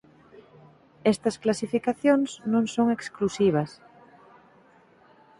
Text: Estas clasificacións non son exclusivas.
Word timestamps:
Estas 1.13 1.35
clasificacións 1.43 2.29
non 2.53 2.65
son 2.75 2.87
exclusivas. 2.97 3.71